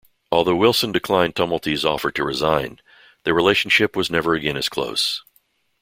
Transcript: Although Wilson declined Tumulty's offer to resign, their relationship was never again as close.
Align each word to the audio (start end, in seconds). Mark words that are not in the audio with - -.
Although 0.31 0.55
Wilson 0.55 0.91
declined 0.91 1.35
Tumulty's 1.35 1.85
offer 1.85 2.09
to 2.13 2.23
resign, 2.23 2.79
their 3.23 3.35
relationship 3.35 3.95
was 3.95 4.09
never 4.09 4.33
again 4.33 4.57
as 4.57 4.67
close. 4.67 5.21